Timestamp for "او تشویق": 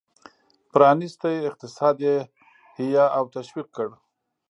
3.17-3.67